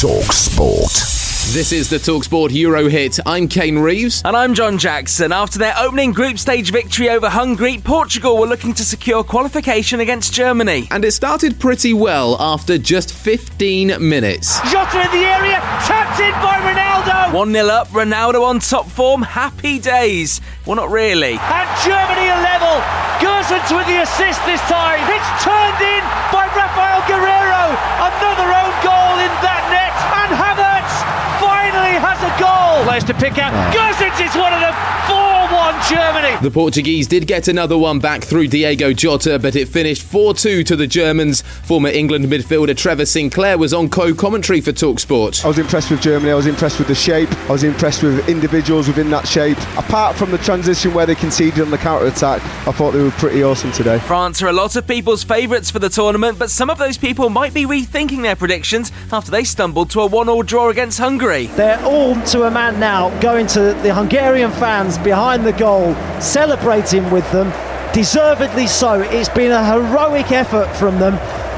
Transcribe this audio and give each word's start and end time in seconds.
Talk 0.00 0.30
Sport. 0.30 0.92
This 1.54 1.72
is 1.72 1.88
the 1.88 1.96
Talksport 1.96 2.52
Euro 2.52 2.86
hit. 2.86 3.18
I'm 3.24 3.48
Kane 3.48 3.78
Reeves. 3.78 4.20
And 4.26 4.36
I'm 4.36 4.52
John 4.52 4.76
Jackson. 4.76 5.32
After 5.32 5.58
their 5.58 5.74
opening 5.78 6.12
group 6.12 6.38
stage 6.38 6.70
victory 6.70 7.08
over 7.08 7.30
Hungary, 7.30 7.78
Portugal 7.78 8.36
were 8.36 8.46
looking 8.46 8.74
to 8.74 8.84
secure 8.84 9.24
qualification 9.24 10.00
against 10.00 10.34
Germany. 10.34 10.86
And 10.90 11.02
it 11.02 11.12
started 11.12 11.58
pretty 11.58 11.94
well 11.94 12.36
after 12.38 12.76
just 12.76 13.14
15 13.14 14.06
minutes. 14.06 14.60
Jota 14.70 15.00
in 15.00 15.10
the 15.12 15.24
area, 15.24 15.60
tapped 15.88 16.20
in 16.20 16.32
by 16.44 16.60
Ronaldo. 16.60 17.32
1 17.32 17.52
0 17.52 17.66
up, 17.68 17.88
Ronaldo 17.88 18.42
on 18.42 18.58
top 18.58 18.86
form. 18.86 19.22
Happy 19.22 19.78
days. 19.78 20.42
Well, 20.66 20.76
not 20.76 20.90
really. 20.90 21.38
And 21.40 21.68
Germany 21.80 22.28
are 22.28 22.42
level. 22.42 22.82
Gosens 23.24 23.72
with 23.74 23.86
the 23.86 24.02
assist 24.02 24.44
this 24.44 24.60
time. 24.68 25.00
It's 25.08 25.42
turned 25.42 25.80
in 25.80 26.04
by 26.28 26.44
Raphael 26.52 27.00
Guerreiro. 27.08 27.72
Another 27.96 28.44
own 28.44 28.74
goal 28.84 29.16
in 29.24 29.32
that 29.40 29.64
net. 29.72 29.94
And 30.20 30.30
Havertz 30.36 30.94
finally 31.40 31.96
has 31.96 32.18
a 32.20 32.32
goal. 32.38 32.85
Players 32.96 33.12
to 33.12 33.20
pick 33.20 33.36
out. 33.36 33.52
Gosens 33.76 34.16
is 34.24 34.34
one 34.40 34.54
of 34.54 34.60
the 34.64 34.72
4-1 35.04 35.45
Germany. 35.88 36.36
The 36.42 36.50
Portuguese 36.50 37.06
did 37.06 37.26
get 37.26 37.48
another 37.48 37.78
one 37.78 37.98
back 37.98 38.22
through 38.22 38.48
Diogo 38.48 38.92
Jota, 38.92 39.38
but 39.38 39.54
it 39.54 39.68
finished 39.68 40.02
4-2 40.04 40.66
to 40.66 40.76
the 40.76 40.86
Germans. 40.86 41.42
Former 41.42 41.88
England 41.88 42.24
midfielder 42.26 42.76
Trevor 42.76 43.06
Sinclair 43.06 43.56
was 43.56 43.72
on 43.72 43.88
co-commentary 43.88 44.60
for 44.60 44.72
Talksport. 44.72 45.44
I 45.44 45.48
was 45.48 45.58
impressed 45.58 45.90
with 45.90 46.00
Germany. 46.00 46.32
I 46.32 46.34
was 46.34 46.46
impressed 46.46 46.78
with 46.78 46.88
the 46.88 46.94
shape. 46.94 47.32
I 47.48 47.52
was 47.52 47.62
impressed 47.62 48.02
with 48.02 48.28
individuals 48.28 48.88
within 48.88 49.10
that 49.10 49.28
shape. 49.28 49.58
Apart 49.76 50.16
from 50.16 50.30
the 50.30 50.38
transition 50.38 50.92
where 50.92 51.06
they 51.06 51.14
conceded 51.14 51.60
on 51.60 51.70
the 51.70 51.78
counter 51.78 52.06
attack, 52.06 52.42
I 52.66 52.72
thought 52.72 52.92
they 52.92 53.02
were 53.02 53.10
pretty 53.12 53.42
awesome 53.44 53.70
today. 53.72 53.98
France 54.00 54.42
are 54.42 54.48
a 54.48 54.52
lot 54.52 54.76
of 54.76 54.86
people's 54.86 55.22
favourites 55.24 55.70
for 55.70 55.78
the 55.78 55.88
tournament, 55.88 56.38
but 56.38 56.50
some 56.50 56.70
of 56.70 56.78
those 56.78 56.98
people 56.98 57.28
might 57.28 57.54
be 57.54 57.64
rethinking 57.64 58.22
their 58.22 58.36
predictions 58.36 58.90
after 59.12 59.30
they 59.30 59.44
stumbled 59.44 59.90
to 59.90 60.00
a 60.00 60.06
one-all 60.06 60.42
draw 60.42 60.70
against 60.70 60.98
Hungary. 60.98 61.46
They're 61.46 61.82
all 61.84 62.20
to 62.22 62.44
a 62.44 62.50
man 62.50 62.80
now, 62.80 63.10
going 63.20 63.46
to 63.48 63.74
the 63.82 63.94
Hungarian 63.94 64.50
fans 64.52 64.98
behind 64.98 65.44
the 65.44 65.52
goal, 65.52 65.75
celebrating 66.20 67.10
with 67.10 67.30
them. 67.32 67.52
Deservedly 67.92 68.66
so. 68.66 69.00
It's 69.00 69.28
been 69.28 69.52
a 69.52 69.64
heroic 69.64 70.32
effort 70.32 70.66
from 70.76 70.98
them 70.98 71.14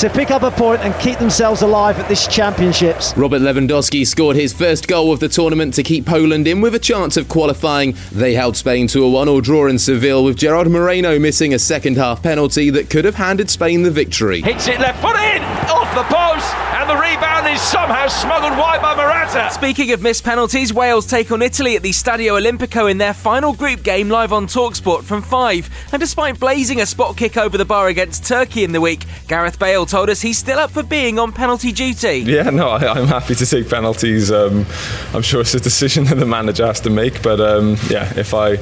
to 0.00 0.08
pick 0.08 0.30
up 0.30 0.42
a 0.42 0.50
point 0.50 0.80
and 0.80 0.98
keep 0.98 1.18
themselves 1.18 1.60
alive 1.60 1.98
at 1.98 2.08
this 2.08 2.26
championships. 2.26 3.14
Robert 3.18 3.42
Lewandowski 3.42 4.06
scored 4.06 4.34
his 4.34 4.50
first 4.50 4.88
goal 4.88 5.12
of 5.12 5.20
the 5.20 5.28
tournament 5.28 5.74
to 5.74 5.82
keep 5.82 6.06
Poland 6.06 6.48
in 6.48 6.62
with 6.62 6.74
a 6.74 6.78
chance 6.78 7.18
of 7.18 7.28
qualifying. 7.28 7.94
They 8.10 8.32
held 8.32 8.56
Spain 8.56 8.86
to 8.88 9.04
a 9.04 9.10
one-all 9.10 9.42
draw 9.42 9.66
in 9.66 9.78
Seville 9.78 10.24
with 10.24 10.38
Gerard 10.38 10.68
Moreno 10.68 11.18
missing 11.18 11.52
a 11.52 11.58
second 11.58 11.98
half 11.98 12.22
penalty 12.22 12.70
that 12.70 12.88
could 12.88 13.04
have 13.04 13.16
handed 13.16 13.50
Spain 13.50 13.82
the 13.82 13.90
victory. 13.90 14.40
Hits 14.40 14.68
it 14.68 14.80
left 14.80 15.02
foot 15.02 15.16
in, 15.16 15.42
off 15.68 15.94
the 15.94 16.02
post, 16.04 16.54
and 16.80 16.88
the 16.88 16.96
rebound 16.96 17.46
is 17.48 17.60
somehow 17.60 18.08
smuggled 18.08 18.58
wide 18.58 18.80
by 18.80 18.94
Morata. 18.94 19.50
Speaking 19.52 19.92
of 19.92 20.00
missed 20.00 20.24
penalties, 20.24 20.72
Wales 20.72 21.06
take 21.06 21.30
on 21.30 21.42
Italy 21.42 21.76
at 21.76 21.82
the 21.82 21.90
Stadio 21.90 22.40
Olimpico 22.40 22.90
in 22.90 22.96
their 22.96 23.12
final 23.12 23.52
group 23.52 23.82
game 23.82 24.08
live 24.08 24.32
on 24.32 24.46
Talksport 24.46 25.02
from 25.02 25.20
5. 25.20 25.68
And 25.92 26.00
despite 26.00 26.40
blazing 26.40 26.80
a 26.80 26.86
spot 26.86 27.18
kick 27.18 27.36
over 27.36 27.58
the 27.58 27.66
bar 27.66 27.88
against 27.88 28.24
Turkey 28.24 28.64
in 28.64 28.72
the 28.72 28.80
week, 28.80 29.04
Gareth 29.28 29.58
Bale 29.58 29.84
told 29.90 30.08
us 30.08 30.20
he's 30.20 30.38
still 30.38 30.58
up 30.58 30.70
for 30.70 30.82
being 30.82 31.18
on 31.18 31.32
penalty 31.32 31.72
duty. 31.72 32.20
Yeah, 32.20 32.50
no, 32.50 32.68
I, 32.70 32.98
am 32.98 33.06
happy 33.06 33.34
to 33.34 33.46
take 33.46 33.68
penalties. 33.68 34.30
Um, 34.30 34.64
I'm 35.12 35.22
sure 35.22 35.40
it's 35.40 35.54
a 35.54 35.60
decision 35.60 36.04
that 36.04 36.14
the 36.14 36.26
manager 36.26 36.66
has 36.66 36.80
to 36.80 36.90
make, 36.90 37.22
but 37.22 37.40
um, 37.40 37.76
yeah, 37.88 38.12
if 38.16 38.32
I 38.32 38.52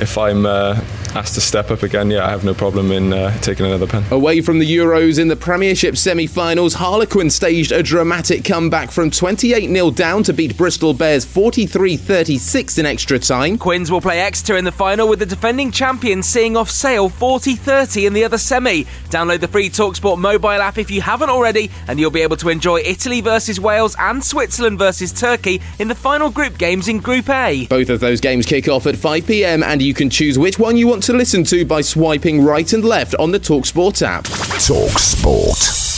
if 0.00 0.18
I'm 0.18 0.44
uh, 0.44 0.80
asked 1.14 1.34
to 1.34 1.40
step 1.40 1.70
up 1.70 1.82
again, 1.82 2.10
yeah, 2.10 2.26
I 2.26 2.30
have 2.30 2.44
no 2.44 2.54
problem 2.54 2.90
in 2.90 3.12
uh, 3.12 3.36
taking 3.40 3.66
another 3.66 3.86
pen. 3.86 4.04
Away 4.10 4.40
from 4.40 4.58
the 4.58 4.76
Euros 4.76 5.18
in 5.18 5.28
the 5.28 5.36
Premiership 5.36 5.96
semi-finals, 5.96 6.74
Harlequin 6.74 7.30
staged 7.30 7.72
a 7.72 7.82
dramatic 7.82 8.44
comeback 8.44 8.90
from 8.90 9.10
28-0 9.10 9.94
down 9.94 10.22
to 10.24 10.32
beat 10.32 10.56
Bristol 10.56 10.92
Bears 10.92 11.24
43-36 11.24 12.78
in 12.78 12.86
extra 12.86 13.18
time. 13.18 13.56
Quins 13.56 13.90
will 13.90 14.00
play 14.00 14.20
Exeter 14.20 14.56
in 14.56 14.64
the 14.64 14.72
final 14.72 15.08
with 15.08 15.20
the 15.20 15.26
defending 15.26 15.70
champions 15.70 16.26
seeing 16.26 16.56
off 16.56 16.70
Sale 16.70 17.10
40-30 17.10 18.06
in 18.06 18.12
the 18.12 18.24
other 18.24 18.38
semi. 18.38 18.84
Download 19.10 19.40
the 19.40 19.48
free 19.48 19.70
Talksport 19.70 20.18
mobile 20.18 20.48
app 20.48 20.73
if 20.78 20.90
you 20.90 21.00
haven't 21.00 21.30
already, 21.30 21.70
and 21.88 21.98
you'll 21.98 22.10
be 22.10 22.22
able 22.22 22.36
to 22.38 22.48
enjoy 22.48 22.80
Italy 22.80 23.20
versus 23.20 23.60
Wales 23.60 23.96
and 23.98 24.22
Switzerland 24.22 24.78
versus 24.78 25.12
Turkey 25.12 25.60
in 25.78 25.88
the 25.88 25.94
final 25.94 26.30
group 26.30 26.58
games 26.58 26.88
in 26.88 26.98
Group 26.98 27.28
A. 27.30 27.66
Both 27.66 27.90
of 27.90 28.00
those 28.00 28.20
games 28.20 28.46
kick 28.46 28.68
off 28.68 28.86
at 28.86 28.96
5 28.96 29.26
pm, 29.26 29.62
and 29.62 29.80
you 29.80 29.94
can 29.94 30.10
choose 30.10 30.38
which 30.38 30.58
one 30.58 30.76
you 30.76 30.86
want 30.86 31.02
to 31.04 31.12
listen 31.12 31.44
to 31.44 31.64
by 31.64 31.80
swiping 31.80 32.42
right 32.42 32.72
and 32.72 32.84
left 32.84 33.14
on 33.16 33.30
the 33.30 33.40
Talksport 33.40 34.02
app. 34.02 34.24
Talk 34.24 34.98
Sport. 34.98 35.93